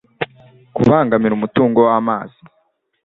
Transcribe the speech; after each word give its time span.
kubangamira 0.75 1.33
umutungo 1.35 1.79
w 1.87 1.89
amazi 1.99 2.39